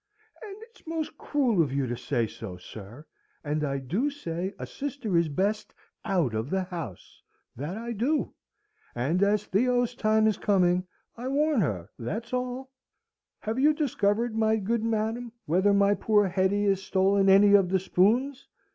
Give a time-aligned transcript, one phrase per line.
[0.41, 3.05] And it's most cruel of you to say so, sir.
[3.43, 7.21] And I do say a sister is best out of the house,
[7.55, 8.33] that I do!
[8.95, 12.71] And as Theo's time is coming, I warn her, that's all."
[13.41, 17.77] "Have you discovered, my good madam, whether my poor Hetty has stolen any of the
[17.79, 18.47] spoons?